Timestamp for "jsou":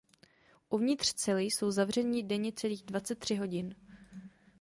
1.43-1.71